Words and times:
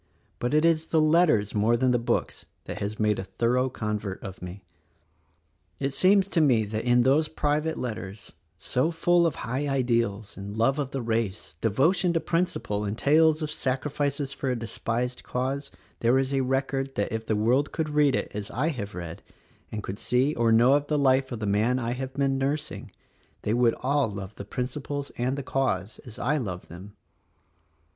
But 0.39 0.55
it 0.55 0.65
is 0.65 0.87
the 0.87 0.99
letters 0.99 1.53
more 1.53 1.77
than 1.77 1.91
the 1.91 1.99
books 1.99 2.47
that 2.65 2.79
has 2.79 2.99
made 2.99 3.19
a 3.19 3.23
thorough 3.23 3.69
convert 3.69 4.19
of 4.23 4.41
me. 4.41 4.63
It 5.79 5.93
seems 5.93 6.27
to 6.29 6.41
me 6.41 6.65
that 6.65 6.85
in 6.85 7.03
those 7.03 7.27
private 7.27 7.77
letters, 7.77 8.33
so 8.57 8.89
full 8.89 9.27
of 9.27 9.35
high 9.45 9.67
ideals, 9.67 10.35
love 10.39 10.79
of 10.79 10.89
the 10.89 11.03
race, 11.03 11.55
devotion 11.61 12.13
to 12.13 12.19
principle, 12.19 12.83
and 12.83 12.97
tales 12.97 13.43
of 13.43 13.51
sacrifices 13.51 14.33
for 14.33 14.49
a 14.49 14.55
despised 14.55 15.21
cause 15.23 15.69
there 15.99 16.17
is 16.17 16.33
a 16.33 16.41
record 16.41 16.95
that 16.95 17.11
if 17.11 17.27
the 17.27 17.35
world 17.35 17.71
could 17.71 17.89
read 17.89 18.15
it 18.15 18.31
as 18.33 18.49
I 18.49 18.69
have 18.69 18.95
read, 18.95 19.21
and 19.71 19.83
could 19.83 19.99
see 19.99 20.33
or 20.33 20.51
know 20.51 20.73
of 20.73 20.87
the 20.87 20.97
life 20.97 21.31
of 21.31 21.37
the 21.39 21.45
man 21.45 21.77
I 21.77 21.91
have 21.93 22.15
been 22.15 22.39
nursing, 22.39 22.89
they 23.43 23.53
would 23.53 23.75
all 23.81 24.09
love 24.09 24.33
the 24.33 24.45
principles 24.45 25.11
and 25.15 25.37
the 25.37 25.43
cause 25.43 25.99
as 26.05 26.17
I 26.17 26.37
love 26.37 26.69
them. 26.69 26.95